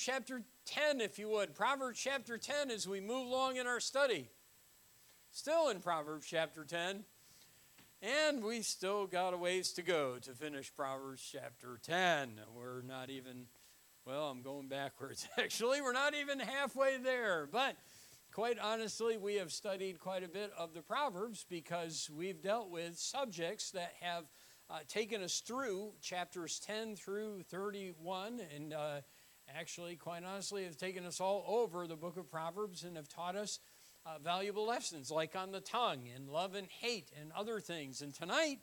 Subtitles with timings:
[0.00, 1.54] chapter 10, if you would.
[1.54, 4.28] Proverbs chapter 10 as we move along in our study.
[5.30, 7.04] Still in Proverbs chapter 10.
[8.02, 12.40] And we still got a ways to go to finish Proverbs chapter 10.
[12.54, 13.46] We're not even,
[14.04, 15.80] well, I'm going backwards actually.
[15.80, 17.48] We're not even halfway there.
[17.50, 17.76] But
[18.32, 22.98] quite honestly, we have studied quite a bit of the Proverbs because we've dealt with
[22.98, 24.24] subjects that have
[24.68, 29.00] uh, taken us through chapters 10 through 31 and uh,
[29.48, 33.36] actually, quite honestly, have taken us all over the book of Proverbs and have taught
[33.36, 33.60] us
[34.04, 38.02] uh, valuable lessons like on the tongue and love and hate and other things.
[38.02, 38.58] And tonight,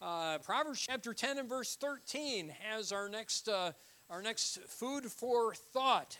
[0.00, 3.72] uh, Proverbs chapter 10 and verse 13 has our next, uh,
[4.08, 6.16] our next food for thought.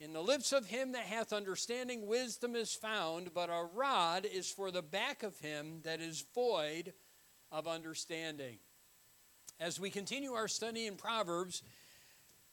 [0.00, 4.50] In the lips of him that hath understanding, wisdom is found, but a rod is
[4.50, 6.92] for the back of him that is void
[7.52, 8.58] of understanding.
[9.60, 11.62] As we continue our study in Proverbs,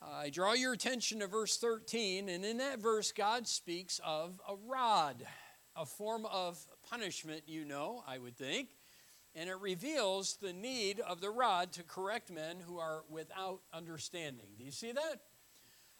[0.01, 4.55] I draw your attention to verse 13, and in that verse, God speaks of a
[4.55, 5.23] rod,
[5.75, 6.57] a form of
[6.89, 8.69] punishment, you know, I would think.
[9.35, 14.47] And it reveals the need of the rod to correct men who are without understanding.
[14.57, 15.21] Do you see that?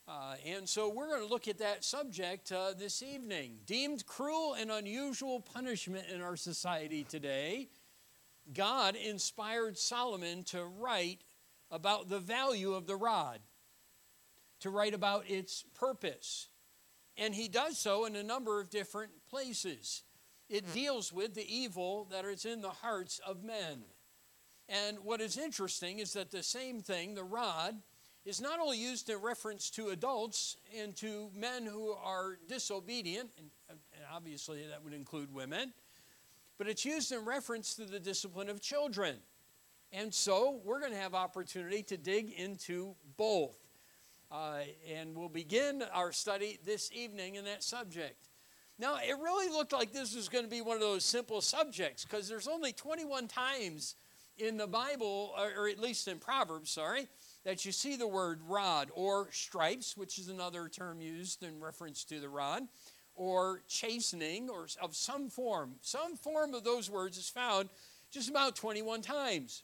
[0.08, 3.60] Uh, and so we're going to look at that subject uh, this evening.
[3.68, 7.70] Deemed cruel and unusual punishment in our society today,
[8.52, 11.20] God inspired Solomon to write
[11.70, 13.40] about the value of the rod
[14.62, 16.50] to write about its purpose.
[17.18, 20.04] And he does so in a number of different places.
[20.50, 20.74] It hmm.
[20.74, 23.84] deals with the evil that is in the hearts of men.
[24.70, 27.76] And what is interesting is that the same thing, the rod,
[28.24, 33.50] is not only used in reference to adults and to men who are disobedient, and,
[34.14, 35.74] obviously that would include women,
[36.58, 39.16] but it's used in reference to the discipline of children.
[39.94, 43.58] And so we're going to have opportunity to dig into both.
[44.32, 48.30] Uh, and we'll begin our study this evening in that subject.
[48.80, 52.06] Now, it really looked like this was going to be one of those simple subjects
[52.06, 53.96] because there's only 21 times
[54.38, 57.08] in the Bible, or at least in Proverbs, sorry,
[57.44, 62.06] that you see the word rod or stripes, which is another term used in reference
[62.06, 62.64] to the rod,
[63.14, 65.76] or chastening, or of some form.
[65.82, 67.68] Some form of those words is found
[68.12, 69.64] just about 21 times.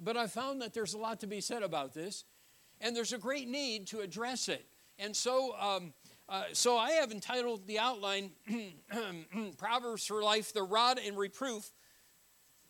[0.00, 2.24] But I found that there's a lot to be said about this
[2.80, 4.66] and there's a great need to address it.
[4.98, 5.92] And so, um,
[6.28, 8.30] uh, so I have entitled the outline
[9.58, 11.70] Proverbs for Life, the Rod and Reproof,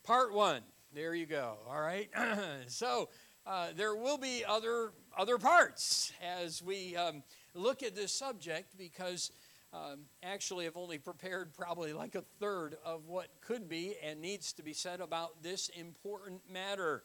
[0.04, 0.62] Part One.
[0.94, 1.58] There you go.
[1.68, 2.08] All right.
[2.66, 3.08] so
[3.46, 7.22] uh, there will be other other parts as we um,
[7.54, 9.32] look at this subject because.
[9.70, 14.54] Um, actually, I've only prepared probably like a third of what could be and needs
[14.54, 17.02] to be said about this important matter.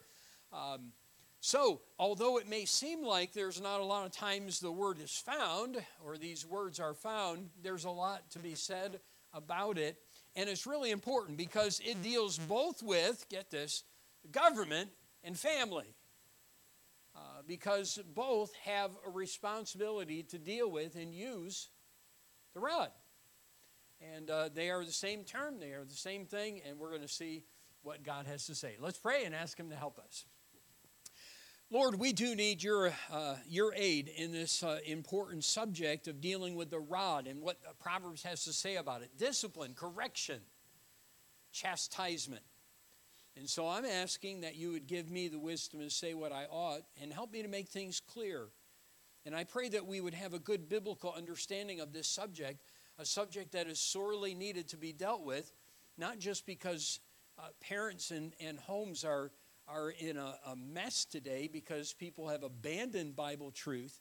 [0.50, 0.92] Um,
[1.46, 5.10] so, although it may seem like there's not a lot of times the word is
[5.10, 8.98] found, or these words are found, there's a lot to be said
[9.34, 9.98] about it.
[10.34, 13.84] And it's really important because it deals both with, get this,
[14.32, 14.88] government
[15.22, 15.94] and family.
[17.14, 21.68] Uh, because both have a responsibility to deal with and use
[22.54, 22.88] the rod.
[24.00, 27.02] And uh, they are the same term, they are the same thing, and we're going
[27.02, 27.44] to see
[27.82, 28.76] what God has to say.
[28.80, 30.24] Let's pray and ask Him to help us.
[31.74, 36.54] Lord, we do need your, uh, your aid in this uh, important subject of dealing
[36.54, 40.38] with the rod and what Proverbs has to say about it discipline, correction,
[41.50, 42.44] chastisement.
[43.36, 46.44] And so I'm asking that you would give me the wisdom to say what I
[46.44, 48.50] ought and help me to make things clear.
[49.26, 52.62] And I pray that we would have a good biblical understanding of this subject,
[53.00, 55.50] a subject that is sorely needed to be dealt with,
[55.98, 57.00] not just because
[57.36, 59.32] uh, parents and, and homes are
[59.66, 64.00] are in a, a mess today because people have abandoned Bible truth,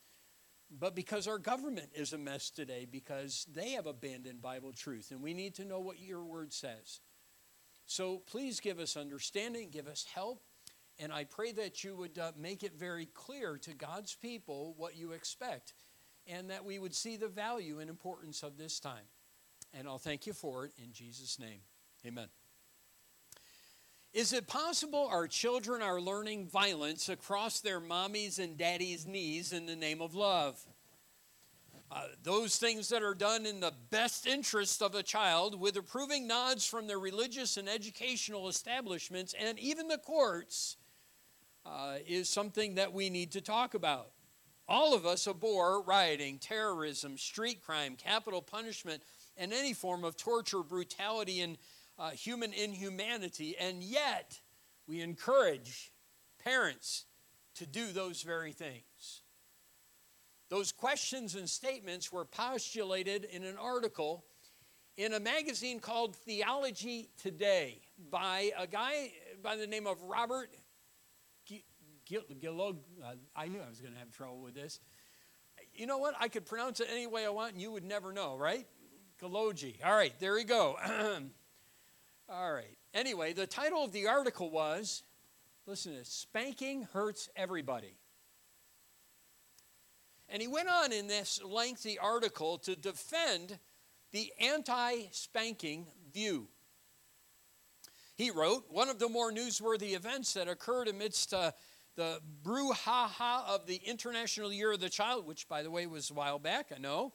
[0.70, 5.12] but because our government is a mess today because they have abandoned Bible truth.
[5.12, 7.00] And we need to know what your word says.
[7.86, 10.44] So please give us understanding, give us help.
[11.00, 14.96] And I pray that you would uh, make it very clear to God's people what
[14.96, 15.74] you expect
[16.28, 19.06] and that we would see the value and importance of this time.
[19.74, 21.62] And I'll thank you for it in Jesus' name.
[22.06, 22.43] Amen.
[24.14, 29.66] Is it possible our children are learning violence across their mommies and daddies' knees in
[29.66, 30.64] the name of love?
[31.92, 36.28] Uh, those things that are done in the best interest of a child with approving
[36.28, 40.78] nods from their religious and educational establishments and even the courts
[41.66, 44.12] uh, is something that we need to talk about.
[44.68, 49.02] All of us abhor rioting, terrorism, street crime, capital punishment,
[49.38, 51.58] and any form of torture, brutality, and
[51.98, 54.40] uh, human inhumanity, and yet
[54.88, 55.92] we encourage
[56.44, 57.06] parents
[57.56, 59.22] to do those very things.
[60.50, 64.26] Those questions and statements were postulated in an article
[64.98, 67.82] in a magazine called Theology Today
[68.12, 69.12] by a guy
[69.42, 70.50] by the name of Robert
[72.06, 72.78] Gillog.
[73.04, 74.80] Uh, I knew I was going to have trouble with this.
[75.74, 76.16] You know what?
[76.20, 78.68] I could pronounce it any way I want and you would never know, right?
[79.22, 79.84] Galogi.
[79.84, 80.78] All right, there we go.
[82.36, 82.78] All right.
[82.96, 85.04] Anyway, the title of the article was
[85.68, 87.94] listen to Spanking Hurts Everybody.
[90.30, 93.60] And he went on in this lengthy article to defend
[94.14, 96.48] the anti spanking view.
[98.16, 101.52] He wrote, one of the more newsworthy events that occurred amidst uh,
[101.96, 106.16] the brouhaha of the International Year of the Child, which, by the way, was a
[106.16, 107.14] while back, I know,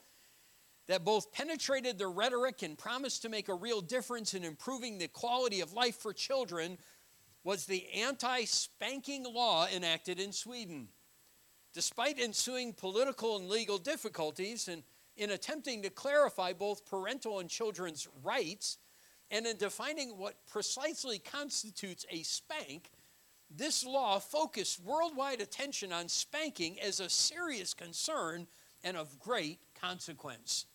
[0.89, 5.07] that both penetrated the rhetoric and promised to make a real difference in improving the
[5.07, 6.79] quality of life for children,
[7.43, 10.87] was the anti spanking law enacted in Sweden.
[11.75, 14.81] Despite ensuing political and legal difficulties, and
[15.15, 18.79] in attempting to clarify both parental and children's rights,
[19.29, 22.89] and in defining what precisely constitutes a spank,
[23.55, 28.47] this law focused worldwide attention on spanking as a serious concern
[28.83, 30.65] and of great consequence.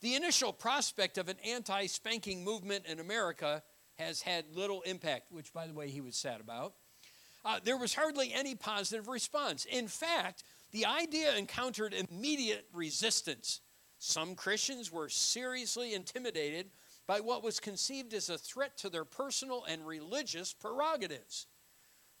[0.00, 3.62] The initial prospect of an anti spanking movement in America
[3.98, 6.74] has had little impact, which, by the way, he was sad about.
[7.44, 9.66] Uh, there was hardly any positive response.
[9.66, 13.60] In fact, the idea encountered immediate resistance.
[13.98, 16.70] Some Christians were seriously intimidated
[17.06, 21.46] by what was conceived as a threat to their personal and religious prerogatives.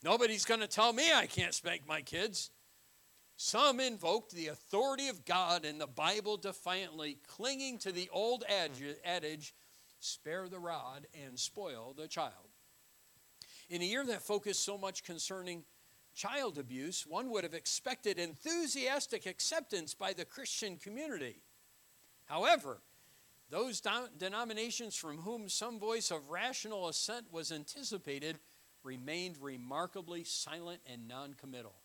[0.02, 2.50] Nobody's going to tell me I can't spank my kids.
[3.42, 9.54] Some invoked the authority of God and the Bible defiantly, clinging to the old adage
[9.98, 12.50] spare the rod and spoil the child.
[13.70, 15.64] In a year that focused so much concerning
[16.14, 21.40] child abuse, one would have expected enthusiastic acceptance by the Christian community.
[22.26, 22.82] However,
[23.48, 23.80] those
[24.18, 28.38] denominations from whom some voice of rational assent was anticipated
[28.84, 31.76] remained remarkably silent and noncommittal.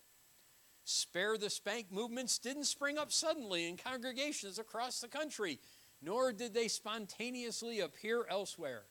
[0.88, 5.58] Spare the spank movements didn't spring up suddenly in congregations across the country,
[6.00, 8.84] nor did they spontaneously appear elsewhere.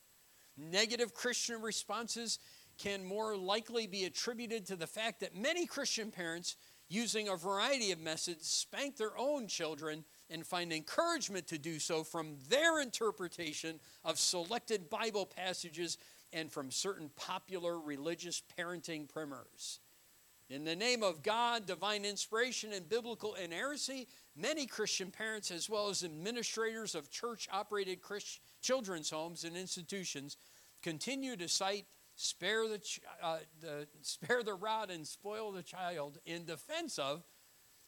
[0.58, 2.40] Negative Christian responses
[2.78, 6.58] can more likely be attributed to the fact that many Christian parents,
[6.90, 12.04] using a variety of methods, spank their own children and find encouragement to do so
[12.04, 15.98] from their interpretation of selected Bible passages
[16.34, 19.80] and from certain popular religious parenting primers.
[20.50, 25.90] In the name of God, divine inspiration, and biblical inerrancy, many Christian parents, as well
[25.90, 28.00] as administrators of church operated
[28.62, 30.38] children's homes and institutions,
[30.84, 32.80] continue to cite spare the,
[33.24, 37.24] uh, the, spare the rod and spoil the child in defense of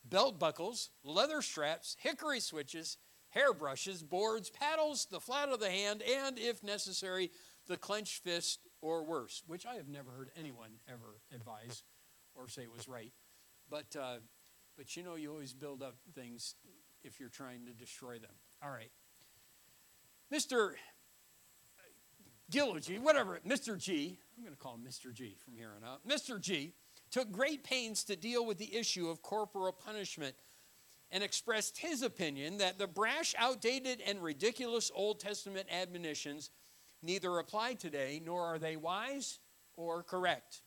[0.03, 2.97] belt buckles, leather straps, hickory switches,
[3.29, 7.29] hairbrushes, boards, paddles, the flat of the hand, and, if necessary,
[7.67, 11.83] the clenched fist or worse, which I have never heard anyone ever advise
[12.37, 13.11] or say it was right.
[13.69, 14.17] But, uh,
[14.77, 16.55] but you know, you always build up things
[17.03, 18.31] if you're trying to destroy them.
[18.63, 18.91] All right.
[20.33, 20.73] Mr.
[22.49, 23.77] Gillogy, whatever, Mr.
[23.77, 25.13] G, I'm going to call him Mr.
[25.13, 26.07] G from here on out.
[26.07, 26.39] Mr.
[26.39, 26.73] G
[27.11, 30.35] took great pains to deal with the issue of corporal punishment
[31.11, 36.51] and expressed his opinion that the brash, outdated, and ridiculous Old Testament admonitions
[37.01, 39.39] neither apply today nor are they wise
[39.75, 40.61] or correct.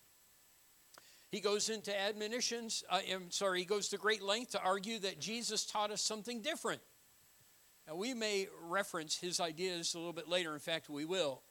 [1.31, 5.21] He goes into admonitions, uh, I'm sorry, he goes to great length to argue that
[5.21, 6.81] Jesus taught us something different.
[7.87, 10.53] Now, we may reference his ideas a little bit later.
[10.55, 11.43] In fact, we will.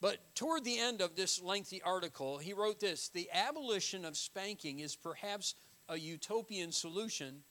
[0.00, 4.78] But toward the end of this lengthy article, he wrote this The abolition of spanking
[4.78, 5.54] is perhaps
[5.88, 7.42] a utopian solution,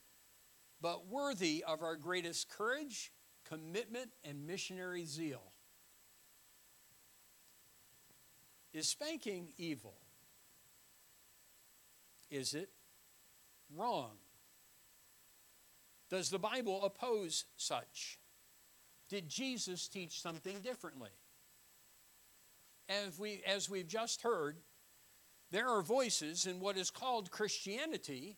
[0.81, 3.11] but worthy of our greatest courage,
[3.43, 5.51] commitment, and missionary zeal.
[8.73, 9.95] Is spanking evil?
[12.29, 12.69] Is it
[13.75, 14.11] wrong?
[16.09, 18.19] Does the Bible oppose such?
[19.09, 21.09] Did Jesus teach something differently?
[22.87, 24.57] As, we, as we've just heard,
[25.51, 28.37] there are voices in what is called Christianity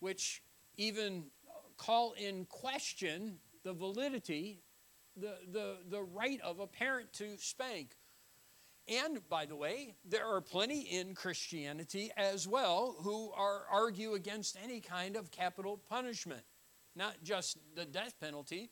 [0.00, 0.42] which
[0.76, 1.24] even
[1.76, 4.62] call in question the validity,
[5.16, 7.96] the, the, the right of a parent to spank
[8.88, 14.56] and by the way, there are plenty in Christianity as well who are argue against
[14.62, 16.42] any kind of capital punishment,
[16.94, 18.70] not just the death penalty,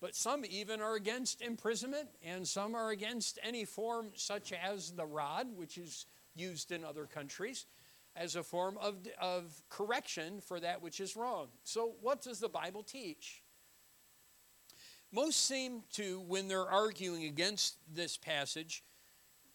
[0.00, 5.04] but some even are against imprisonment, and some are against any form such as the
[5.04, 7.66] rod, which is used in other countries.
[8.16, 11.46] as a form of, of correction for that which is wrong.
[11.62, 13.42] So, what does the Bible teach?
[15.12, 18.82] Most seem to, when they're arguing against this passage,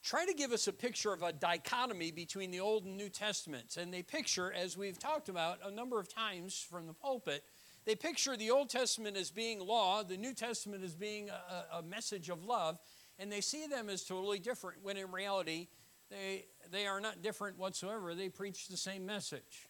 [0.05, 3.75] try to give us a picture of a dichotomy between the Old and New Testaments.
[3.75, 7.43] And they picture, as we've talked about a number of times from the pulpit,
[7.85, 11.81] they picture the Old Testament as being law, the New Testament as being a, a
[11.81, 12.77] message of love,
[13.17, 15.69] and they see them as totally different when in reality
[16.11, 18.13] they, they are not different whatsoever.
[18.13, 19.67] They preach the same message.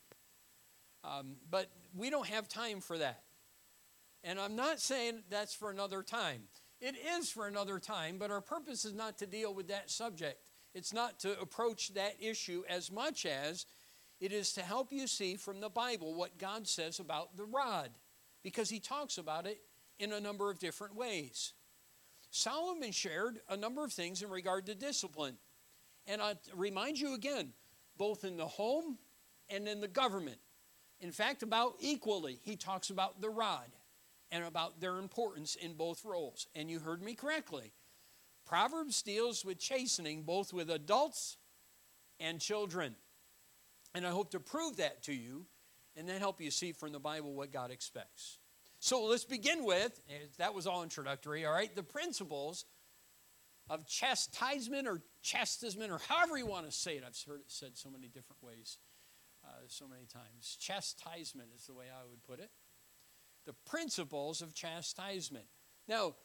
[1.06, 3.24] Um, but we don't have time for that.
[4.24, 6.42] And I'm not saying that's for another time.
[6.86, 10.40] It is for another time, but our purpose is not to deal with that subject.
[10.76, 13.66] It's not to approach that issue as much as
[14.20, 17.90] it is to help you see from the Bible what God says about the rod,
[18.44, 19.62] because he talks about it
[19.98, 21.54] in a number of different ways.
[22.30, 25.38] Solomon shared a number of things in regard to discipline.
[26.06, 27.54] And I remind you again,
[27.98, 29.00] both in the home
[29.50, 30.38] and in the government.
[31.00, 33.72] In fact, about equally, he talks about the rod
[34.32, 36.48] and about their importance in both roles.
[36.56, 37.72] And you heard me correctly.
[38.46, 41.38] Proverbs deals with chastening both with adults
[42.20, 42.96] and children.
[43.94, 45.46] And I hope to prove that to you
[45.96, 48.40] and then help you see from the Bible what God expects.
[48.80, 50.00] So let's begin with
[50.38, 51.74] that was all introductory, all right?
[51.74, 52.66] The principles
[53.70, 57.04] of chastisement or chastisement or however you want to say it.
[57.06, 58.78] I've heard it said so many different ways,
[59.44, 60.58] uh, so many times.
[60.60, 62.52] Chastisement is the way I would put it.
[63.46, 65.46] The principles of chastisement.
[65.88, 66.16] Now,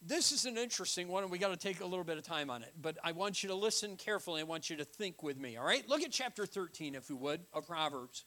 [0.00, 2.50] this is an interesting one, and we got to take a little bit of time
[2.50, 2.72] on it.
[2.80, 4.40] But I want you to listen carefully.
[4.40, 5.88] I want you to think with me, all right?
[5.88, 8.24] Look at chapter 13, if you would, of Proverbs.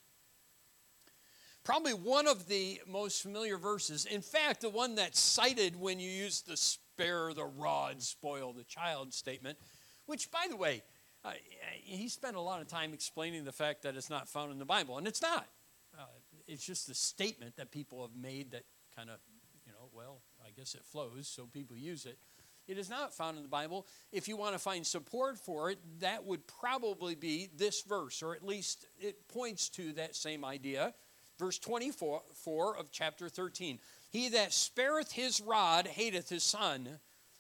[1.64, 4.06] Probably one of the most familiar verses.
[4.06, 8.64] In fact, the one that's cited when you use the spare the rod, spoil the
[8.64, 9.58] child statement,
[10.08, 10.82] which, by the way,
[11.24, 11.34] uh,
[11.84, 14.66] he spent a lot of time explaining the fact that it's not found in the
[14.66, 15.48] Bible, and it's not.
[16.52, 18.64] It's just a statement that people have made that
[18.96, 19.18] kind of,
[19.66, 22.18] you know, well, I guess it flows, so people use it.
[22.68, 23.88] It is not found in the Bible.
[24.12, 28.36] If you want to find support for it, that would probably be this verse, or
[28.36, 30.94] at least it points to that same idea
[31.42, 33.80] verse 24 of chapter 13.
[34.12, 37.00] He that spareth his rod hateth his son,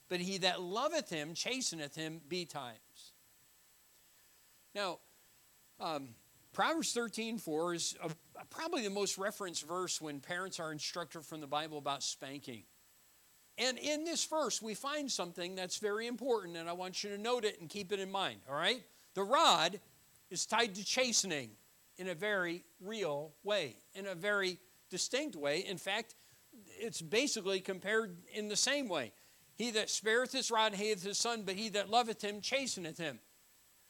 [0.09, 3.13] but he that loveth him chasteneth him betimes.
[4.73, 4.97] Now,
[5.79, 6.09] um,
[6.53, 8.09] Proverbs 13 4 is a,
[8.49, 12.63] probably the most referenced verse when parents are instructed from the Bible about spanking.
[13.57, 17.17] And in this verse, we find something that's very important, and I want you to
[17.17, 18.81] note it and keep it in mind, all right?
[19.13, 19.79] The rod
[20.29, 21.51] is tied to chastening
[21.97, 24.57] in a very real way, in a very
[24.89, 25.59] distinct way.
[25.59, 26.15] In fact,
[26.79, 29.11] it's basically compared in the same way.
[29.55, 33.19] He that spareth his rod hateth his son, but he that loveth him chasteneth him.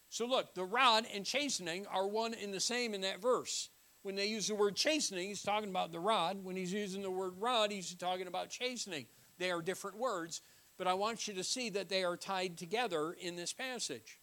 [0.10, 3.70] So look, the rod and chastening are one in the same in that verse.
[4.04, 6.44] When they use the word chastening, he's talking about the rod.
[6.44, 9.06] When he's using the word rod, he's talking about chastening.
[9.38, 10.42] They are different words,
[10.78, 14.20] but I want you to see that they are tied together in this passage.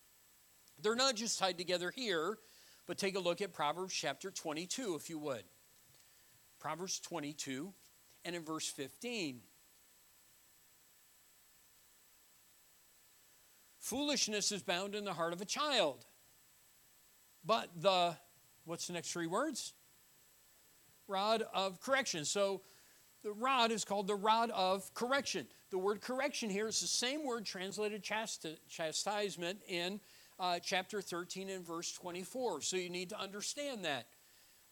[0.80, 2.38] They're not just tied together here,
[2.87, 5.44] but take a look at Proverbs chapter 22, if you would.
[6.58, 7.73] Proverbs 22
[8.25, 9.40] and in verse 15.
[13.78, 16.04] Foolishness is bound in the heart of a child.
[17.44, 18.16] But the,
[18.69, 19.73] what's the next three words?
[21.09, 22.25] Rod of correction.
[22.25, 22.61] So
[23.25, 25.47] the rod is called the rod of correction.
[25.71, 30.01] The word correction here is the same word translated chastisement in
[30.39, 32.61] uh, chapter 13 and verse 24.
[32.61, 34.07] So you need to understand that.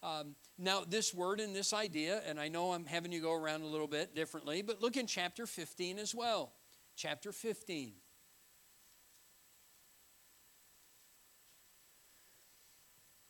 [0.03, 3.63] Um, now, this word and this idea, and I know I'm having you go around
[3.63, 6.53] a little bit differently, but look in chapter 15 as well.
[6.95, 7.93] Chapter 15.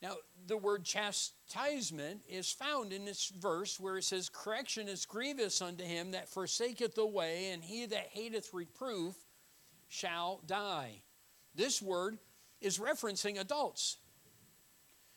[0.02, 5.62] Now, the word chastisement is found in this verse where it says, Correction is grievous
[5.62, 9.16] unto him that forsaketh the way, and he that hateth reproof
[9.88, 11.02] shall die.
[11.56, 12.20] This word
[12.62, 13.98] is referencing adults.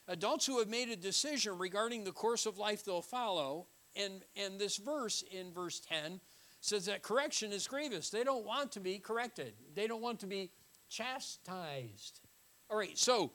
[0.08, 3.66] Adults who have made a decision regarding the course of life they'll follow.
[3.94, 6.20] And, and this verse in verse 10
[6.60, 8.10] says that correction is grievous.
[8.10, 10.50] They don't want to be corrected, they don't want to be
[10.88, 12.20] chastised.
[12.68, 13.32] All right, so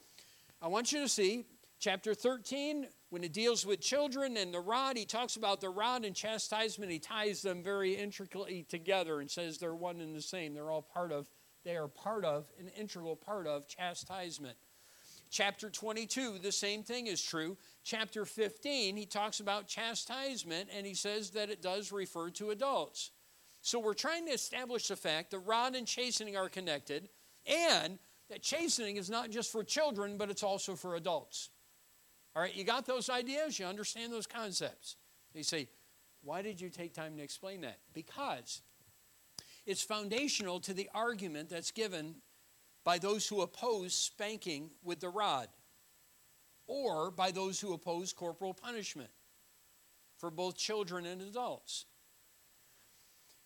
[0.65, 1.45] I want you to see
[1.77, 6.03] chapter 13, when it deals with children and the rod, he talks about the rod
[6.03, 6.91] and chastisement.
[6.91, 10.55] He ties them very intricately together and says they're one and the same.
[10.55, 11.29] They're all part of
[11.65, 14.57] they are part of, an integral part of chastisement.
[15.29, 17.57] Chapter 22, the same thing is true.
[17.83, 23.11] Chapter 15, he talks about chastisement and he says that it does refer to adults.
[23.61, 27.09] So we're trying to establish the fact that rod and chastening are connected
[27.45, 31.49] and that chastening is not just for children, but it's also for adults.
[32.35, 33.59] All right, you got those ideas?
[33.59, 34.97] You understand those concepts?
[35.33, 35.69] They say,
[36.21, 37.79] why did you take time to explain that?
[37.93, 38.61] Because
[39.65, 42.15] it's foundational to the argument that's given
[42.83, 45.47] by those who oppose spanking with the rod
[46.67, 49.09] or by those who oppose corporal punishment
[50.17, 51.85] for both children and adults.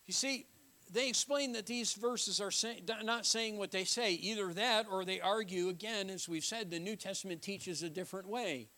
[0.05, 0.45] You see,
[0.91, 4.13] they explain that these verses are say, not saying what they say.
[4.13, 8.27] Either that or they argue, again, as we've said, the New Testament teaches a different
[8.27, 8.69] way.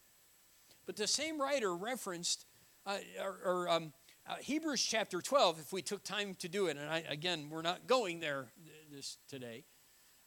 [0.86, 2.46] But the same writer referenced,
[2.86, 3.94] uh, or, or um,
[4.30, 7.62] uh, Hebrews chapter 12, if we took time to do it, and I, again, we're
[7.62, 8.48] not going there
[8.92, 9.64] this today.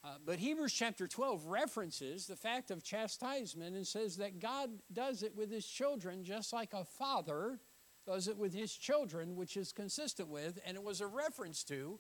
[0.03, 5.23] Uh, but Hebrews chapter 12 references the fact of chastisement and says that God does
[5.23, 7.59] it with his children just like a father
[8.07, 11.99] does it with his children, which is consistent with, and it was a reference to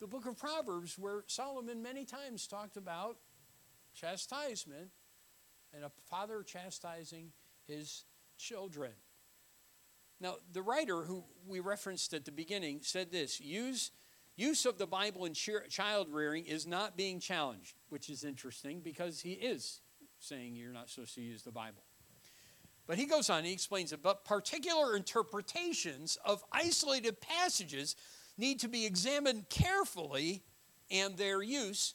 [0.00, 3.16] the book of Proverbs where Solomon many times talked about
[3.94, 4.90] chastisement
[5.72, 7.32] and a father chastising
[7.66, 8.04] his
[8.36, 8.92] children.
[10.20, 13.90] Now, the writer who we referenced at the beginning said this use
[14.36, 19.20] use of the Bible in child rearing is not being challenged, which is interesting because
[19.20, 19.80] he is
[20.18, 21.84] saying you're not supposed to use the Bible.
[22.86, 24.02] But he goes on, he explains it.
[24.02, 27.96] But particular interpretations of isolated passages
[28.36, 30.42] need to be examined carefully,
[30.90, 31.94] and their use,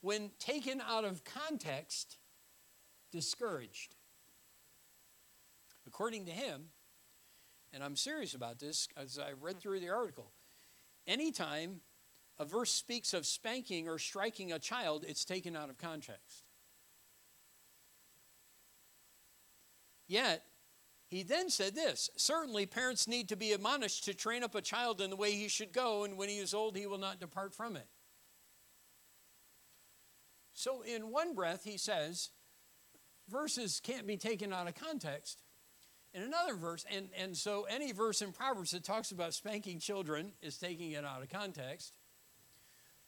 [0.00, 2.16] when taken out of context,
[3.10, 3.96] discouraged.
[5.86, 6.66] According to him,
[7.72, 10.32] and I'm serious about this as I read through the article,
[11.06, 11.80] anytime
[12.38, 16.43] a verse speaks of spanking or striking a child, it's taken out of context.
[20.06, 20.44] Yet,
[21.06, 25.00] he then said this Certainly, parents need to be admonished to train up a child
[25.00, 27.54] in the way he should go, and when he is old, he will not depart
[27.54, 27.86] from it.
[30.52, 32.30] So, in one breath, he says,
[33.28, 35.42] verses can't be taken out of context.
[36.12, 40.32] In another verse, and, and so any verse in Proverbs that talks about spanking children
[40.40, 41.92] is taking it out of context.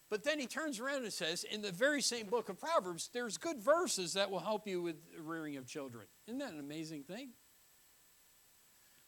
[0.08, 3.38] But then he turns around and says, in the very same book of Proverbs, there's
[3.38, 6.06] good verses that will help you with rearing of children.
[6.28, 7.30] Isn't that an amazing thing?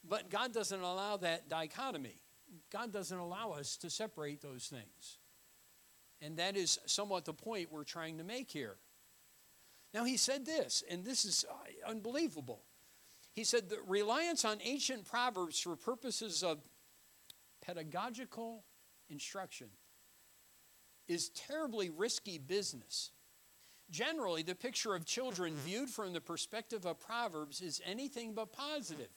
[0.02, 2.20] But God doesn't allow that dichotomy.
[2.72, 5.18] God doesn't allow us to separate those things.
[6.20, 8.76] And that is somewhat the point we're trying to make here.
[9.94, 12.62] Now, he said this, and this is uh, unbelievable.
[13.34, 16.58] He said that reliance on ancient proverbs for purposes of
[17.64, 18.64] pedagogical
[19.08, 19.68] instruction
[21.08, 23.10] is terribly risky business.
[23.90, 29.08] Generally, the picture of children viewed from the perspective of Proverbs is anything but positive.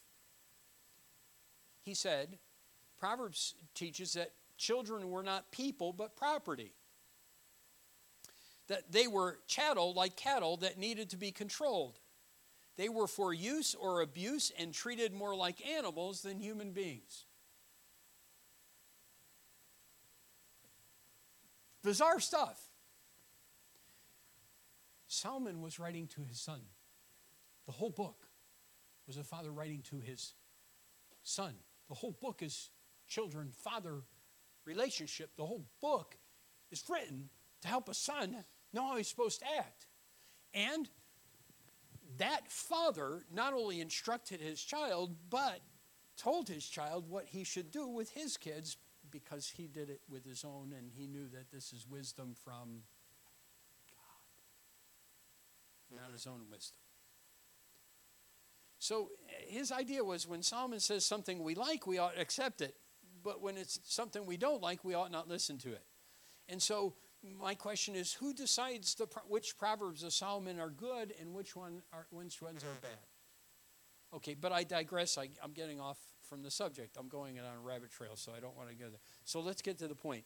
[1.83, 2.37] He said,
[2.97, 6.71] Proverbs teaches that children were not people but property.
[8.67, 11.99] That they were chattel like cattle that needed to be controlled.
[12.77, 17.25] They were for use or abuse and treated more like animals than human beings.
[21.83, 22.69] Bizarre stuff.
[25.07, 26.61] Solomon was writing to his son.
[27.65, 28.27] The whole book
[29.07, 30.33] was a father writing to his
[31.23, 31.53] son.
[31.89, 32.69] The whole book is
[33.07, 34.03] children father
[34.65, 35.35] relationship.
[35.35, 36.17] The whole book
[36.71, 37.29] is written
[37.61, 39.87] to help a son know how he's supposed to act.
[40.53, 40.89] And
[42.17, 45.59] that father not only instructed his child, but
[46.17, 48.77] told his child what he should do with his kids
[49.11, 52.83] because he did it with his own and he knew that this is wisdom from
[53.89, 53.97] God,
[56.01, 56.77] not his own wisdom.
[58.79, 59.09] So
[59.47, 62.75] his idea was when Solomon says something we like, we ought to accept it.
[63.23, 65.83] But when it's something we don't like, we ought not listen to it.
[66.49, 66.95] And so
[67.39, 71.83] my question is who decides the, which Proverbs of Solomon are good and which, one
[71.93, 72.97] are, which ones are bad?
[74.15, 75.17] Okay, but I digress.
[75.17, 75.97] I, I'm getting off
[76.31, 76.95] from the subject.
[76.97, 79.01] I'm going on a rabbit trail, so I don't want to go there.
[79.25, 80.23] So let's get to the point.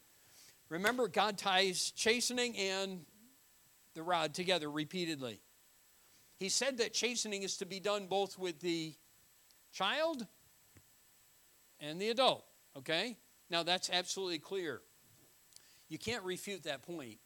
[0.69, 2.99] Remember, God ties chastening and
[3.95, 5.41] the rod together repeatedly.
[6.37, 8.93] He said that chastening is to be done both with the
[9.73, 10.27] child
[11.79, 12.45] and the adult,
[12.77, 13.17] okay?
[13.49, 14.81] Now that's absolutely clear.
[15.89, 17.17] You can't refute that point.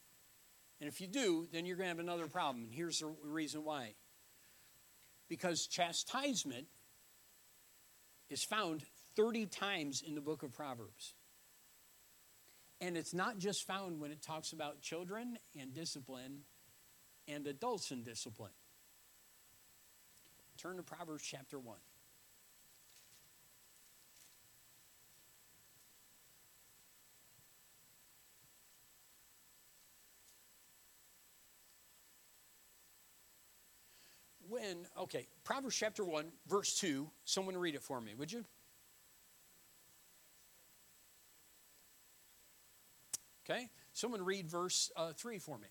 [0.80, 2.64] And if you do, then you're going to have another problem.
[2.64, 3.96] And here's the reason why.
[5.28, 6.68] Because chastisement
[8.30, 8.84] is found
[9.16, 11.14] 30 times in the book of Proverbs.
[12.82, 16.44] And it's not just found when it talks about children and discipline
[17.28, 18.52] and adults and discipline.
[20.58, 21.76] Turn to Proverbs chapter 1.
[34.70, 37.10] When, Okay, Proverbs chapter 1, verse 2.
[37.26, 38.46] Someone read it for me, would you?
[43.50, 45.68] Okay, someone read verse uh, 3 for me.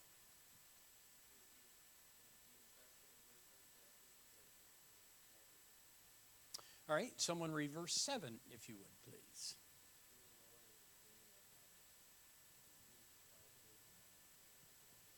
[6.89, 9.57] All right, someone read verse 7, if you would, please.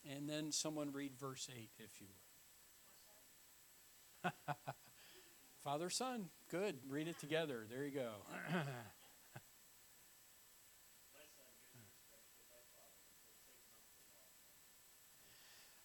[0.05, 2.30] And then someone read verse 8, if you would.
[5.65, 6.31] Father, Son.
[6.51, 6.77] Good.
[6.89, 7.67] Read it together.
[7.71, 8.11] There you go.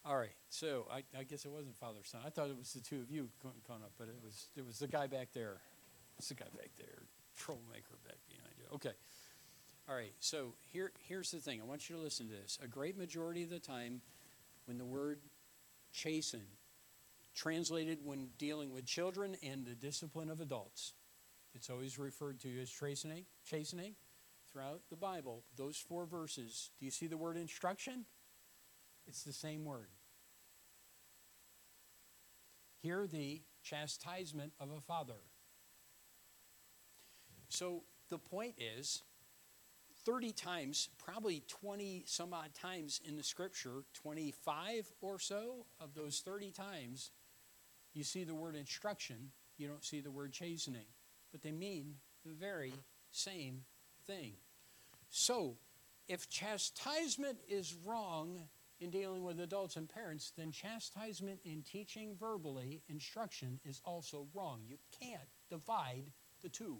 [0.06, 0.34] All right.
[0.50, 2.20] So I, I, guess it wasn't Father Son.
[2.24, 4.78] I thought it was the two of you going up, but it was it was
[4.78, 5.56] the guy back there.
[6.16, 7.02] It's the guy back there,
[7.36, 8.66] troublemaker back behind you.
[8.76, 8.92] Okay.
[9.88, 10.14] All right.
[10.20, 11.60] So here here's the thing.
[11.60, 12.56] I want you to listen to this.
[12.62, 14.00] A great majority of the time,
[14.66, 15.18] when the word
[15.92, 16.42] chasten,
[17.36, 20.94] translated when dealing with children and the discipline of adults,
[21.54, 23.26] it's always referred to as chastening.
[23.44, 23.94] Chastening
[24.50, 25.44] throughout the Bible.
[25.56, 26.70] Those four verses.
[26.78, 28.06] Do you see the word instruction?
[29.06, 29.88] It's the same word.
[32.82, 35.20] Hear the chastisement of a father.
[37.48, 39.02] So the point is
[40.04, 46.20] 30 times, probably 20 some odd times in the scripture, 25 or so of those
[46.20, 47.10] 30 times,
[47.96, 50.84] you see the word instruction, you don't see the word chastening.
[51.32, 52.74] But they mean the very
[53.10, 53.62] same
[54.06, 54.32] thing.
[55.08, 55.56] So,
[56.06, 58.42] if chastisement is wrong
[58.80, 64.60] in dealing with adults and parents, then chastisement in teaching verbally instruction is also wrong.
[64.68, 66.78] You can't divide the two.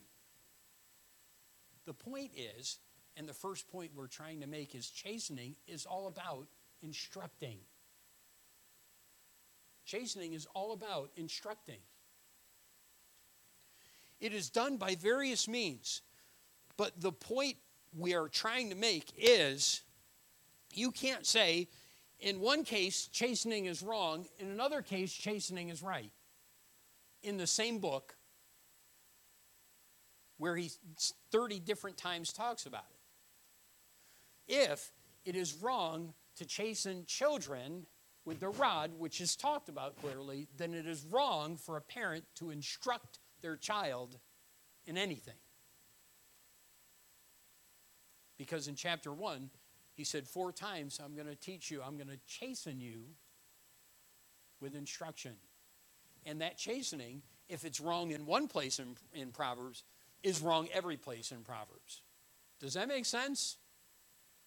[1.87, 2.79] The point is,
[3.16, 6.46] and the first point we're trying to make is chastening is all about
[6.83, 7.59] instructing.
[9.87, 11.79] Chastening is all about instructing.
[14.20, 16.03] It is done by various means,
[16.77, 17.57] but the point
[17.96, 19.83] we are trying to make is
[20.72, 21.68] you can't say,
[22.18, 26.11] in one case, chastening is wrong, in another case, chastening is right.
[27.22, 28.16] In the same book,
[30.38, 30.70] where he
[31.31, 34.53] 30 different times talks about it.
[34.53, 34.92] If
[35.25, 37.87] it is wrong to chasten children
[38.27, 42.25] with the rod, which is talked about clearly, then it is wrong for a parent
[42.35, 44.19] to instruct their child
[44.85, 45.39] in anything.
[48.37, 49.49] Because in chapter 1,
[49.95, 53.05] he said, Four times I'm going to teach you, I'm going to chasten you
[54.61, 55.37] with instruction.
[56.27, 59.85] And that chastening, if it's wrong in one place in, in Proverbs,
[60.25, 62.03] is wrong every place in Proverbs.
[62.59, 63.59] Does that make sense?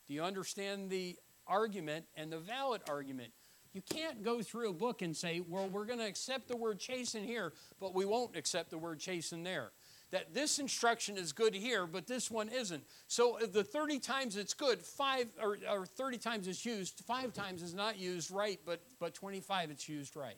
[0.07, 3.31] Do you understand the argument and the valid argument?
[3.73, 6.79] You can't go through a book and say, well, we're going to accept the word
[6.79, 9.71] chasten here, but we won't accept the word chasten there.
[10.11, 12.83] That this instruction is good here, but this one isn't.
[13.07, 17.61] So the 30 times it's good, five or, or 30 times it's used, five times
[17.61, 20.37] is not used right, but, but 25 it's used right.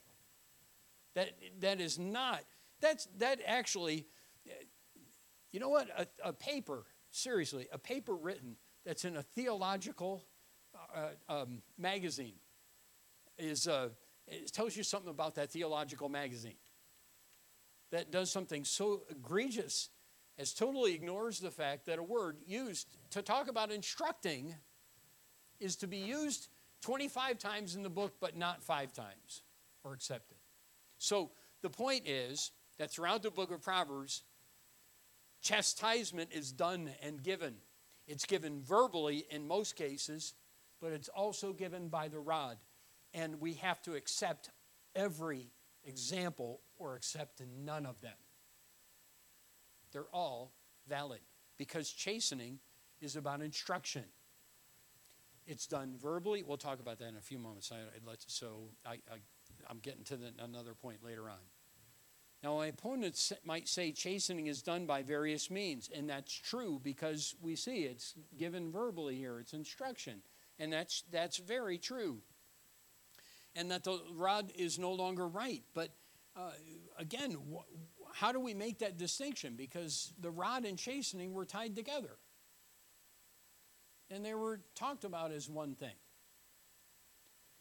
[1.15, 1.29] That,
[1.61, 2.41] that is not,
[2.81, 4.07] that's, that actually,
[5.53, 5.87] you know what?
[5.97, 10.25] A, a paper, seriously, a paper written that's in a theological
[10.93, 12.33] uh, um, magazine
[13.37, 13.89] is uh,
[14.27, 16.55] it tells you something about that theological magazine
[17.91, 19.89] that does something so egregious
[20.37, 24.55] as totally ignores the fact that a word used to talk about instructing
[25.59, 26.47] is to be used
[26.81, 29.43] 25 times in the book but not five times
[29.83, 30.37] or accepted.
[30.97, 34.23] So the point is that throughout the book of Proverbs,
[35.41, 37.55] chastisement is done and given.
[38.07, 40.33] It's given verbally in most cases,
[40.81, 42.57] but it's also given by the rod
[43.13, 44.49] and we have to accept
[44.95, 45.51] every
[45.83, 48.17] example or accept none of them.
[49.91, 50.53] They're all
[50.87, 51.21] valid
[51.57, 52.59] because chastening
[53.01, 54.05] is about instruction.
[55.45, 56.43] It's done verbally.
[56.43, 57.71] We'll talk about that in a few moments.
[57.71, 57.77] I,
[58.27, 58.97] so I,
[59.69, 61.39] am getting to the, another point later on.
[62.43, 67.35] Now, my opponents might say chastening is done by various means, and that's true because
[67.39, 69.39] we see it's given verbally here.
[69.39, 70.21] It's instruction,
[70.57, 72.21] and that's that's very true
[73.55, 75.63] and that the rod is no longer right.
[75.73, 75.89] But
[76.35, 76.51] uh,
[76.97, 77.65] again, wh-
[78.13, 79.55] how do we make that distinction?
[79.55, 82.17] Because the rod and chastening were tied together,
[84.09, 85.95] and they were talked about as one thing.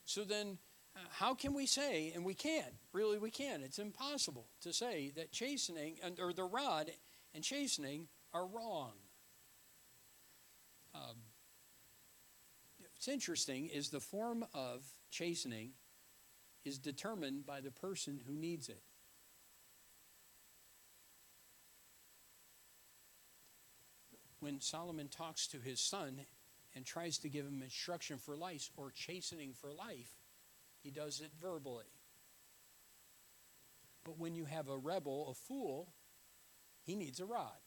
[0.04, 0.58] So then,
[0.96, 5.12] uh, how can we say, and we can't, really, we can't, it's impossible to say
[5.16, 6.90] that chastening, and or the rod
[7.34, 8.92] and chastening are wrong.
[10.94, 11.16] Um,
[12.80, 15.72] what's interesting is the form of chastening
[16.64, 18.82] is determined by the person who needs it.
[24.40, 26.20] When Solomon talks to his son
[26.74, 30.16] and tries to give him instruction for life or chastening for life,
[30.82, 31.92] he does it verbally.
[34.04, 35.92] But when you have a rebel, a fool,
[36.82, 37.58] he needs a rod.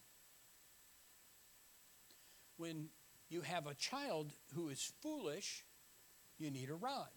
[2.58, 2.90] When
[3.30, 5.64] you have a child who is foolish,
[6.40, 7.10] you need a rod.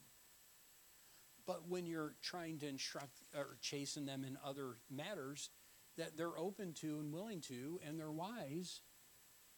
[1.46, 5.50] But when you're trying to instruct or chasten them in other matters
[5.96, 8.82] that they're open to and willing to, and they're wise,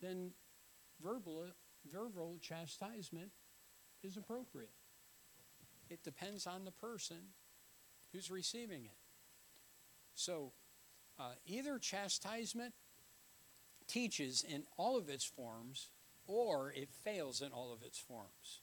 [0.01, 0.33] then
[1.03, 1.46] verbal,
[1.90, 3.31] verbal chastisement
[4.03, 4.70] is appropriate.
[5.88, 7.16] It depends on the person
[8.12, 8.96] who's receiving it.
[10.14, 10.53] So,
[11.18, 12.74] uh, either chastisement
[13.88, 15.88] teaches in all of its forms,
[16.27, 18.61] or it fails in all of its forms.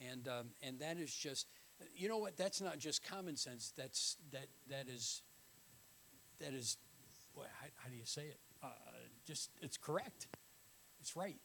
[0.00, 1.46] And um, and that is just,
[1.94, 2.36] you know what?
[2.36, 3.72] That's not just common sense.
[3.76, 5.22] That's that that is
[6.40, 6.76] that is,
[7.36, 8.38] how, how do you say it?
[8.62, 8.68] Uh,
[9.26, 10.28] just it's correct.
[11.00, 11.38] It's right.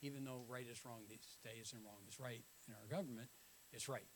[0.00, 3.28] Even though right is wrong these days and wrong is right in our government,
[3.72, 4.06] it's right,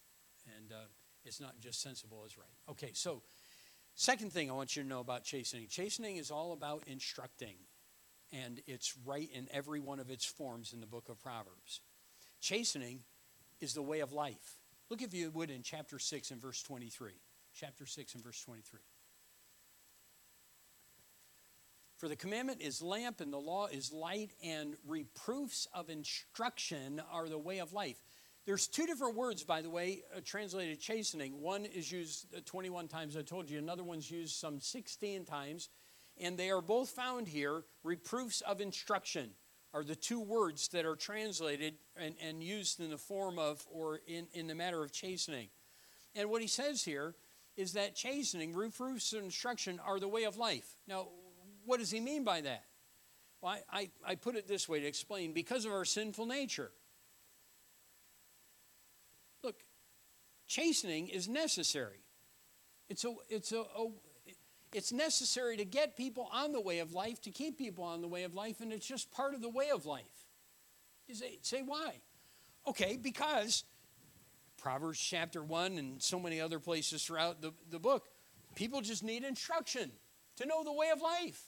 [0.56, 0.86] and uh,
[1.24, 2.70] it's not just sensible it's right.
[2.70, 3.22] Okay, so
[3.94, 7.56] Second thing I want you to know about chastening chastening is all about instructing,
[8.32, 11.80] and it's right in every one of its forms in the book of Proverbs.
[12.40, 13.00] Chastening
[13.60, 14.58] is the way of life.
[14.92, 17.12] Look, if you would, in chapter 6 and verse 23.
[17.54, 18.80] Chapter 6 and verse 23.
[21.96, 27.26] For the commandment is lamp, and the law is light, and reproofs of instruction are
[27.26, 28.04] the way of life.
[28.44, 31.40] There's two different words, by the way, uh, translated chastening.
[31.40, 33.56] One is used uh, 21 times, I told you.
[33.56, 35.70] Another one's used some 16 times.
[36.18, 37.64] And they are both found here.
[37.82, 39.30] Reproofs of instruction
[39.74, 44.00] are the two words that are translated and, and used in the form of or
[44.06, 45.48] in, in the matter of chastening.
[46.14, 47.14] And what he says here
[47.56, 50.76] is that chastening, reproofs and instruction are the way of life.
[50.86, 51.08] Now,
[51.64, 52.64] what does he mean by that?
[53.40, 56.70] Well, I, I, I put it this way to explain because of our sinful nature.
[59.42, 59.56] Look,
[60.46, 62.00] chastening is necessary.
[62.88, 63.88] It's, a, it's, a, a,
[64.74, 68.08] it's necessary to get people on the way of life, to keep people on the
[68.08, 70.26] way of life, and it's just part of the way of life.
[71.06, 72.00] You say, say why?
[72.66, 73.64] Okay, because
[74.56, 78.08] Proverbs chapter 1 and so many other places throughout the, the book,
[78.54, 79.90] people just need instruction
[80.36, 81.42] to know the way of life.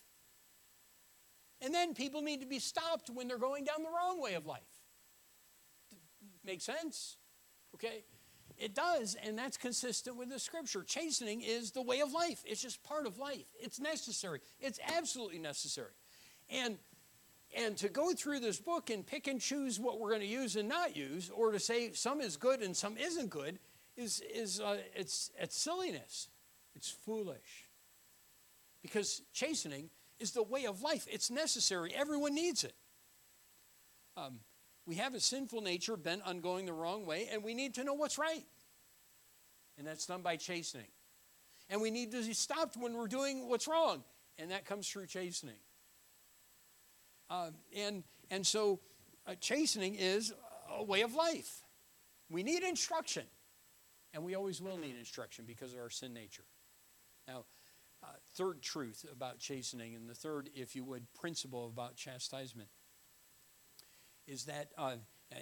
[1.63, 4.45] And then people need to be stopped when they're going down the wrong way of
[4.45, 4.61] life.
[6.45, 7.17] Make sense?
[7.75, 8.05] Okay?
[8.59, 10.83] It does, and that's consistent with the scripture.
[10.83, 12.43] Chastening is the way of life.
[12.47, 13.47] It's just part of life.
[13.61, 14.41] It's necessary.
[14.61, 15.93] It's absolutely necessary.
[16.49, 16.79] And
[17.57, 20.57] and to go through this book and pick and choose what we're going to use
[20.57, 23.59] and not use, or to say some is good and some isn't good,
[23.97, 26.29] is is uh, it's it's silliness.
[26.75, 27.69] It's foolish.
[28.83, 31.07] Because chastening is the way of life.
[31.11, 31.95] It's necessary.
[31.95, 32.75] Everyone needs it.
[34.17, 34.41] Um,
[34.87, 37.85] we have a sinful nature bent on going the wrong way, and we need to
[37.85, 38.45] know what's right.
[39.79, 40.87] And that's done by chastening.
[41.71, 44.05] And we need to be stopped when we're doing what's wrong,
[44.39, 45.57] and that comes through chastening.
[47.31, 48.81] Uh, and, and so,
[49.27, 50.35] uh, chastening is
[50.71, 51.63] a way of life.
[52.31, 53.25] We need instruction,
[54.13, 56.45] and we always will need instruction because of our sin nature.
[57.27, 57.47] Now,
[58.03, 62.69] uh, third truth about chastening, and the third, if you would, principle about chastisement
[64.27, 64.97] is that, uh,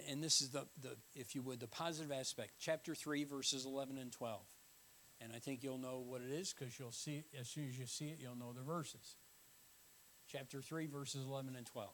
[0.09, 3.97] and this is the, the, if you would, the positive aspect, chapter 3, verses 11
[3.97, 4.41] and 12.
[5.21, 7.85] And I think you'll know what it is because you'll see, as soon as you
[7.85, 9.15] see it, you'll know the verses.
[10.27, 11.89] Chapter 3, verses 11 and 12.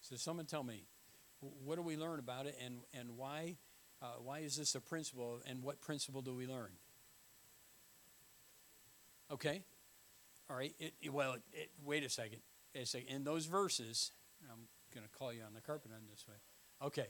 [0.00, 0.84] So someone tell me,
[1.40, 3.56] what do we learn about it and, and why,
[4.00, 6.70] uh, why is this a principle and what principle do we learn?
[9.32, 9.62] Okay?
[10.48, 10.74] All right.
[10.78, 12.38] It, it, well, it, wait a second.
[12.74, 13.08] a second.
[13.08, 14.12] In those verses,
[14.50, 16.36] I'm going to call you on the carpet on this way.
[16.86, 17.06] Okay.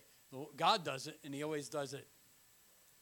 [0.57, 2.07] God does it, and He always does it.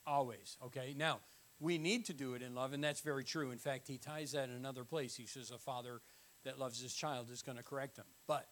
[0.07, 0.57] Always.
[0.65, 0.95] Okay.
[0.97, 1.21] Now,
[1.61, 3.51] we need to do it in love, and that's very true.
[3.51, 5.17] In fact, He ties that in another place.
[5.17, 6.01] He says, A father
[6.45, 8.05] that loves his child is going to correct him.
[8.27, 8.47] But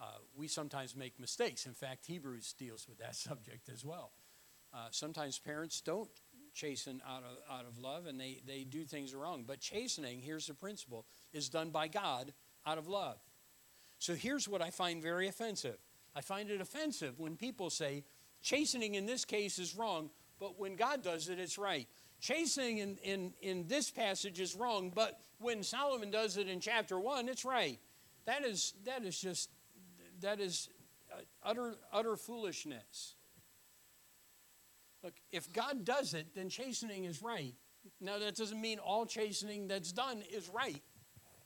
[0.00, 0.04] uh,
[0.36, 1.66] we sometimes make mistakes.
[1.66, 4.12] In fact, Hebrews deals with that subject as well.
[4.72, 6.08] Uh, sometimes parents don't
[6.54, 9.44] chasten out of, out of love and they, they do things wrong.
[9.46, 12.32] But chastening, here's the principle, is done by God
[12.66, 13.18] out of love.
[13.98, 15.78] So here's what I find very offensive
[16.14, 18.04] I find it offensive when people say,
[18.42, 21.88] chastening in this case is wrong, but when God does it, it's right.
[22.20, 27.00] Chastening in, in, in this passage is wrong, but when Solomon does it in chapter
[27.00, 27.78] 1, it's right.
[28.26, 29.50] That is, that is just,
[30.20, 30.68] that is
[31.12, 33.14] uh, utter, utter foolishness.
[35.02, 37.54] Look, if God does it, then chastening is right.
[38.00, 40.82] Now, that doesn't mean all chastening that's done is right.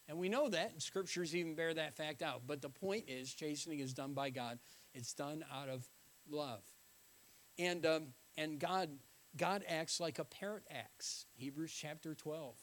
[0.08, 2.42] And we know that, and scriptures even bear that fact out.
[2.46, 4.58] But the point is, chastening is done by God,
[4.94, 5.88] it's done out of
[6.30, 6.62] love.
[7.58, 8.90] And, um, and God,
[9.36, 11.26] God acts like a parent acts.
[11.34, 12.54] Hebrews chapter 12.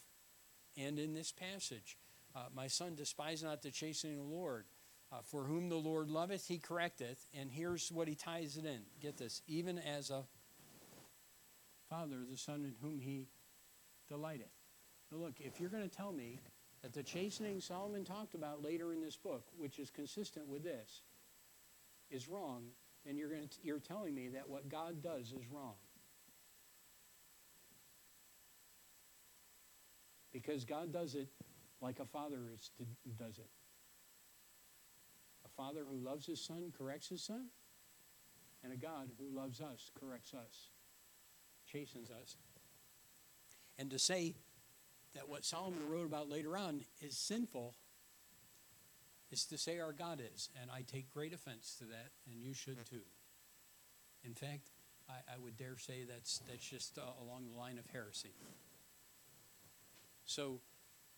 [0.78, 1.98] And in this passage,
[2.36, 4.66] uh, my son, despise not the chastening of the Lord.
[5.12, 7.28] Uh, for whom the Lord loveth, he correcteth.
[7.40, 8.82] And here's what he ties it in.
[9.00, 9.42] Get this.
[9.48, 10.24] Even as a
[11.94, 13.28] father, the son in whom he
[14.10, 14.48] delighteth.
[15.12, 16.40] Now, look, if you're going to tell me
[16.82, 21.04] that the chastening Solomon talked about later in this book, which is consistent with this,
[22.10, 22.64] is wrong,
[23.06, 25.76] then you're, going to, you're telling me that what God does is wrong.
[30.32, 31.28] Because God does it
[31.80, 32.86] like a father is to,
[33.24, 33.50] does it.
[35.46, 37.50] A father who loves his son corrects his son,
[38.64, 40.70] and a God who loves us corrects us,
[41.74, 42.38] chastens us.
[43.80, 44.36] And to say
[45.16, 47.74] that what Solomon wrote about later on is sinful
[49.32, 50.50] is to say our God is.
[50.62, 53.02] And I take great offense to that, and you should too.
[54.24, 54.70] In fact,
[55.10, 58.34] I, I would dare say that's, that's just uh, along the line of heresy.
[60.26, 60.60] So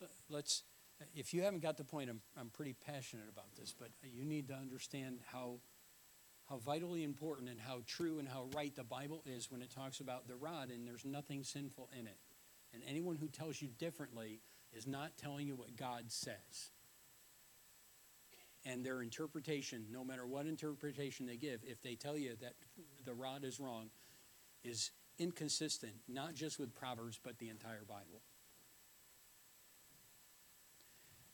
[0.01, 0.63] uh, let's,
[1.13, 4.47] if you haven't got the point, I'm, I'm pretty passionate about this, but you need
[4.47, 5.59] to understand how,
[6.49, 9.99] how vitally important and how true and how right the Bible is when it talks
[9.99, 12.17] about the rod, and there's nothing sinful in it.
[12.73, 14.41] And anyone who tells you differently
[14.73, 16.71] is not telling you what God says.
[18.65, 22.53] And their interpretation, no matter what interpretation they give, if they tell you that
[23.05, 23.89] the rod is wrong,
[24.63, 28.21] is inconsistent, not just with Proverbs, but the entire Bible.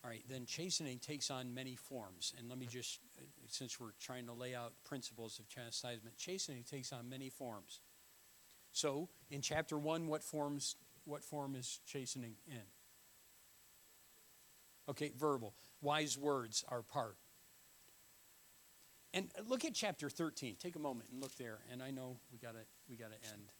[0.03, 2.33] All right, then chastening takes on many forms.
[2.37, 2.77] And let me mm-hmm.
[2.77, 7.29] just, uh, since we're trying to lay out principles of chastisement, chastening takes on many
[7.29, 7.81] forms.
[8.71, 12.61] So, in chapter 1, what forms what form is chastening in?
[14.89, 15.55] Okay, verbal.
[15.81, 17.17] Wise words are part.
[19.13, 20.55] And uh, look at chapter 13.
[20.59, 21.59] Take a moment and look there.
[21.71, 23.51] And I know we gotta we gotta end.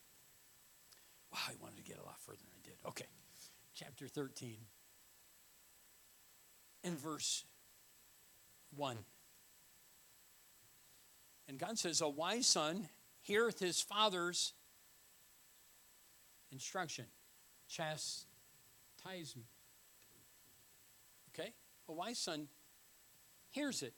[1.32, 2.76] Wow, I wanted to get a lot further than I did.
[2.88, 3.06] Okay.
[3.74, 4.58] Chapter 13.
[6.84, 7.46] In verse
[8.76, 8.98] 1.
[11.48, 12.88] And God says, A wise son
[13.22, 14.54] heareth his father's
[16.52, 17.06] instruction
[17.68, 18.28] chastisement.
[21.34, 21.54] Okay?
[21.88, 22.48] A wise son
[23.50, 23.94] hears it.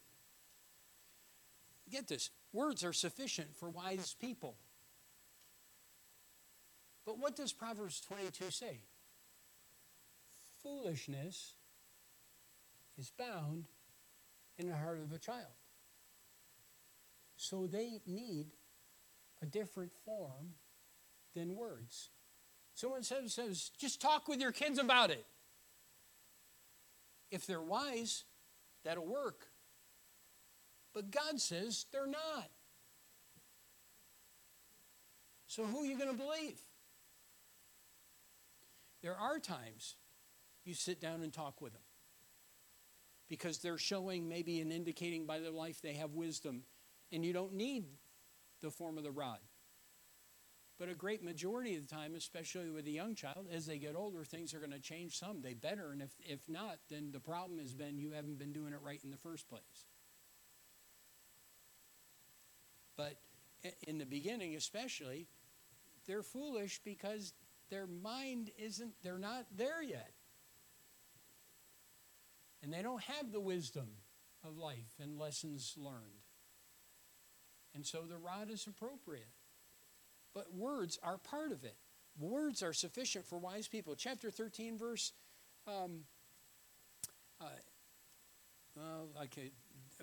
[1.90, 4.56] Get this words are sufficient for wise people.
[7.06, 8.80] But what does Proverbs 22 say?
[10.62, 11.56] Foolishness
[12.98, 13.66] is bound
[14.58, 15.54] in the heart of a child.
[17.36, 18.48] So they need
[19.42, 20.54] a different form
[21.36, 22.10] than words.
[22.76, 25.26] Someone says, says, just talk with your kids about it.
[27.32, 28.24] If they're wise,
[28.84, 29.48] that'll work.
[30.94, 32.50] But God says they're not.
[35.48, 36.60] So who are you going to believe?
[39.02, 39.96] There are times
[40.64, 41.82] you sit down and talk with them
[43.34, 46.62] because they're showing maybe and indicating by their life they have wisdom,
[47.12, 47.84] and you don't need
[48.62, 49.40] the form of the rod.
[50.78, 53.96] But a great majority of the time, especially with a young child, as they get
[53.96, 55.42] older, things are going to change some.
[55.42, 55.92] They better.
[55.92, 59.04] And if, if not, then the problem has been you haven't been doing it right
[59.04, 59.88] in the first place.
[62.96, 63.16] But
[63.88, 65.26] in the beginning, especially,
[66.06, 67.34] they're foolish because
[67.72, 70.12] their mind isn't, they're not there yet.
[72.64, 73.88] And they don't have the wisdom
[74.48, 76.24] of life and lessons learned.
[77.76, 79.28] And so the rod is appropriate.
[80.34, 81.76] But words are part of it.
[82.18, 83.96] Words are sufficient for wise people.
[83.96, 85.12] Chapter 13, verse,
[85.68, 86.02] um,
[88.78, 89.52] uh, okay,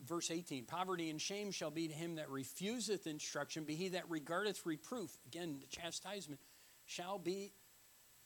[0.05, 4.09] verse 18 Poverty and shame shall be to him that refuseth instruction, but he that
[4.09, 5.17] regardeth reproof.
[5.27, 6.41] Again, the chastisement
[6.85, 7.53] shall be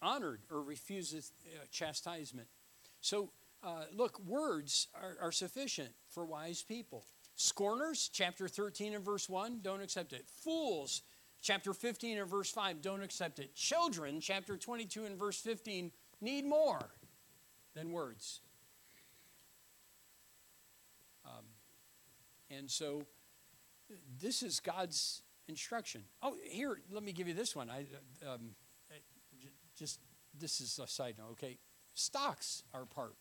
[0.00, 2.48] honored or refuseth uh, chastisement.
[3.00, 3.30] So,
[3.64, 7.04] uh, look, words are, are sufficient for wise people.
[7.36, 10.28] Scorners, chapter 13 and verse 1, don't accept it.
[10.28, 11.02] Fools,
[11.40, 13.54] chapter 15 and verse 5 don't accept it.
[13.54, 15.90] Children, chapter 22 and verse 15,
[16.20, 16.90] need more
[17.74, 18.40] than words.
[21.24, 21.44] Um,
[22.50, 23.02] and so
[24.20, 26.04] this is God's instruction.
[26.22, 27.70] Oh, here, let me give you this one.
[27.70, 27.86] I
[28.26, 28.50] um,
[29.76, 30.00] just
[30.38, 31.32] this is a side note.
[31.32, 31.58] Okay,
[31.94, 33.14] stocks are part.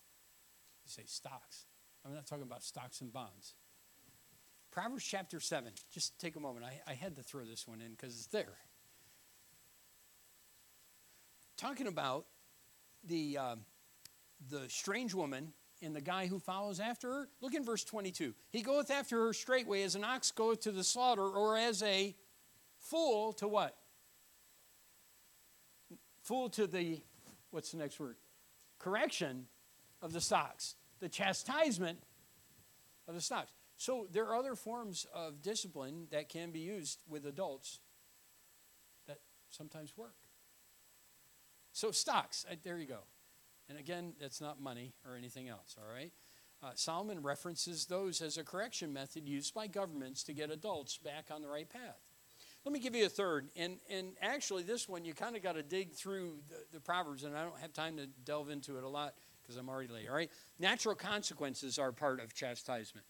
[0.84, 1.66] You say stocks.
[2.04, 3.54] I'm not talking about stocks and bonds.
[4.70, 5.72] Proverbs chapter 7.
[5.92, 6.66] Just take a moment.
[6.66, 8.58] I, I had to throw this one in because it's there.
[11.56, 12.26] talking about
[13.04, 13.56] the, uh,
[14.50, 17.28] the strange woman and the guy who follows after her.
[17.40, 18.34] Look in verse 22.
[18.50, 22.14] He goeth after her straightway as an ox goeth to the slaughter, or as a
[22.78, 23.76] fool to what?
[26.22, 27.00] Fool to the,
[27.50, 28.16] what's the next word?
[28.78, 29.46] Correction
[30.04, 31.98] of the stocks, the chastisement
[33.08, 33.50] of the stocks.
[33.76, 37.80] So there are other forms of discipline that can be used with adults
[39.08, 39.18] that
[39.50, 40.14] sometimes work.
[41.72, 43.00] So stocks, uh, there you go.
[43.68, 46.12] And again, that's not money or anything else, all right?
[46.62, 51.28] Uh, Solomon references those as a correction method used by governments to get adults back
[51.30, 51.98] on the right path.
[52.64, 53.48] Let me give you a third.
[53.56, 57.24] And, and actually, this one, you kind of got to dig through the, the, Proverbs,
[57.24, 59.14] and I don't have time to delve into it a lot
[59.44, 60.30] because I'm already late, all right?
[60.58, 63.06] Natural consequences are part of chastisement.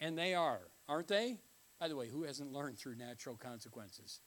[0.00, 1.38] And they are, aren't they?
[1.80, 4.20] By the way, who hasn't learned through natural consequences?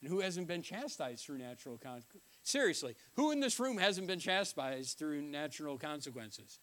[0.00, 2.28] And who hasn't been chastised through natural consequences?
[2.42, 6.58] Seriously, who in this room hasn't been chastised through natural consequences?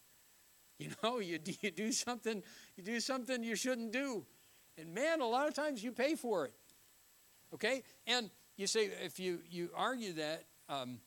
[0.78, 2.42] You know, you, you do something,
[2.78, 4.26] you do something you shouldn't do.
[4.78, 6.54] And man, a lot of times you pay for it.
[7.54, 7.84] Okay?
[8.08, 11.00] And you say, if you, you argue that, um,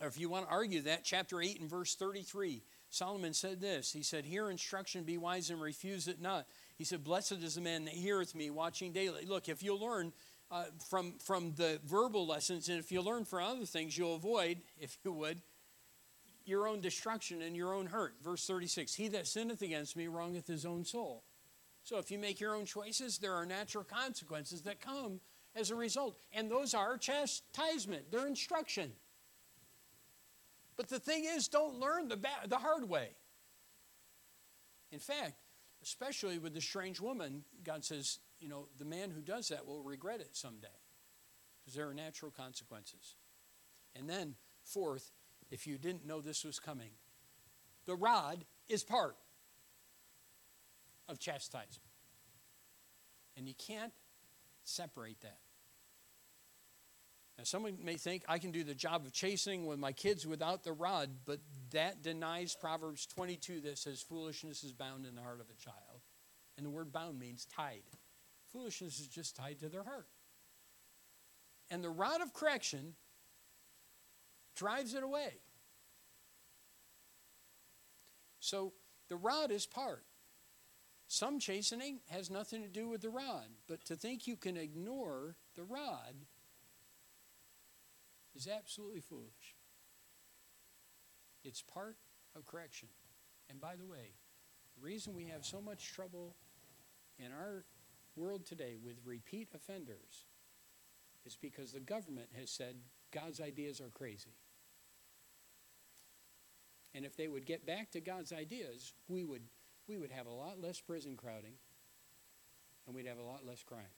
[0.00, 3.92] or if you want to argue that, chapter 8 and verse 33, Solomon said this.
[3.92, 6.46] He said, Hear instruction, be wise, and refuse it not.
[6.76, 9.24] He said, Blessed is the man that heareth me, watching daily.
[9.24, 10.12] Look, if you learn
[10.50, 14.58] uh, from, from the verbal lessons, and if you learn from other things, you'll avoid,
[14.78, 15.40] if you would,
[16.44, 18.14] your own destruction and your own hurt.
[18.22, 21.24] Verse 36 He that sinneth against me wrongeth his own soul.
[21.82, 25.20] So if you make your own choices, there are natural consequences that come
[25.54, 26.16] as a result.
[26.32, 28.92] And those are chastisement, they're instruction.
[30.76, 33.10] But the thing is, don't learn the, the hard way.
[34.92, 35.34] In fact,
[35.82, 39.82] especially with the strange woman, God says, you know, the man who does that will
[39.82, 40.68] regret it someday
[41.60, 43.16] because there are natural consequences.
[43.94, 45.10] And then, fourth,
[45.50, 46.90] if you didn't know this was coming,
[47.86, 49.16] the rod is part
[51.08, 51.80] of chastisement.
[53.36, 53.92] And you can't
[54.64, 55.38] separate that.
[57.38, 60.64] Now, someone may think I can do the job of chasing with my kids without
[60.64, 61.38] the rod, but
[61.72, 66.00] that denies Proverbs 22 that says foolishness is bound in the heart of a child.
[66.56, 67.82] And the word bound means tied.
[68.52, 70.06] Foolishness is just tied to their heart.
[71.70, 72.94] And the rod of correction
[74.54, 75.40] drives it away.
[78.40, 78.72] So
[79.08, 80.04] the rod is part.
[81.08, 85.36] Some chastening has nothing to do with the rod, but to think you can ignore
[85.54, 86.14] the rod
[88.36, 89.56] is absolutely foolish.
[91.42, 91.96] It's part
[92.36, 92.88] of correction.
[93.48, 94.14] And by the way,
[94.76, 96.36] the reason we have so much trouble
[97.18, 97.64] in our
[98.14, 100.26] world today with repeat offenders
[101.24, 102.76] is because the government has said
[103.12, 104.34] God's ideas are crazy.
[106.94, 109.42] And if they would get back to God's ideas, we would
[109.88, 111.54] we would have a lot less prison crowding
[112.86, 113.94] and we'd have a lot less crime.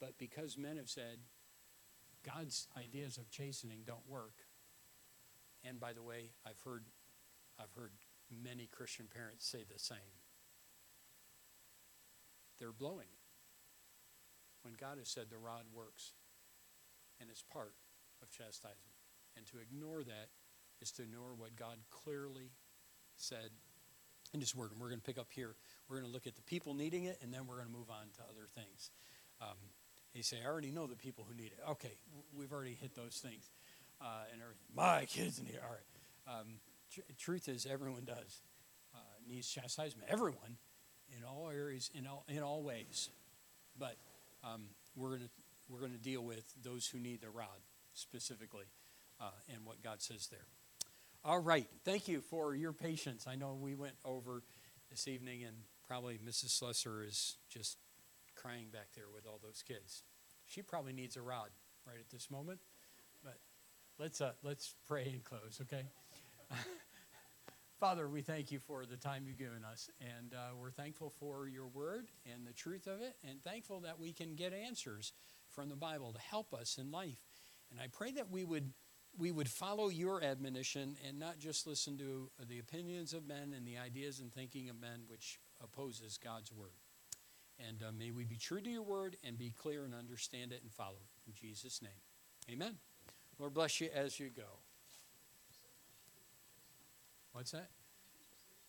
[0.00, 1.18] But because men have said
[2.34, 4.34] God's ideas of chastening don't work,
[5.64, 6.84] and by the way, I've heard,
[7.58, 7.92] I've heard
[8.30, 9.98] many Christian parents say the same.
[12.58, 13.18] They're blowing it.
[14.62, 16.12] When God has said the rod works
[17.20, 17.72] and it's part
[18.22, 18.94] of chastisement.
[19.36, 20.28] And to ignore that
[20.80, 22.50] is to ignore what God clearly
[23.16, 23.50] said
[24.34, 24.72] in His Word.
[24.72, 25.54] And we're going to pick up here.
[25.88, 27.90] We're going to look at the people needing it, and then we're going to move
[27.90, 28.90] on to other things.
[29.40, 29.56] Um,
[30.18, 31.60] you say, I already know the people who need it.
[31.70, 31.92] Okay,
[32.36, 33.50] we've already hit those things.
[34.00, 34.60] Uh, and everything.
[34.74, 35.62] My kids need it.
[35.64, 36.40] All right.
[36.40, 36.46] Um,
[36.92, 38.42] tr- truth is, everyone does
[38.94, 40.08] uh, needs chastisement.
[40.10, 40.58] Everyone,
[41.16, 43.10] in all areas, in all in all ways.
[43.78, 43.96] But
[44.44, 44.66] um,
[44.96, 45.28] we're going to
[45.68, 47.60] we're to deal with those who need the rod
[47.94, 48.66] specifically,
[49.20, 50.46] uh, and what God says there.
[51.24, 51.66] All right.
[51.84, 53.26] Thank you for your patience.
[53.28, 54.42] I know we went over
[54.90, 55.56] this evening, and
[55.86, 56.58] probably Mrs.
[56.58, 57.78] Slusser is just
[58.40, 60.02] crying back there with all those kids.
[60.46, 61.50] She probably needs a rod
[61.86, 62.60] right at this moment.
[63.22, 63.38] But
[63.98, 65.84] let's uh, let's pray and close, okay?
[67.80, 71.46] Father, we thank you for the time you've given us, and uh, we're thankful for
[71.46, 75.12] your word and the truth of it, and thankful that we can get answers
[75.48, 77.24] from the Bible to help us in life.
[77.70, 78.72] And I pray that we would
[79.16, 83.66] we would follow your admonition and not just listen to the opinions of men and
[83.66, 86.87] the ideas and thinking of men, which opposes God's word.
[87.66, 90.60] And uh, may we be true to your word and be clear and understand it
[90.62, 91.28] and follow it.
[91.28, 91.90] In Jesus' name,
[92.50, 92.76] amen.
[93.38, 94.60] Lord bless you as you go.
[97.32, 97.70] What's that?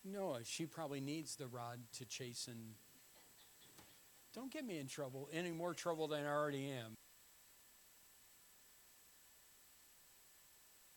[0.03, 2.75] No, she probably needs the rod to chasten.
[4.33, 6.95] Don't get me in trouble, any more trouble than I already am.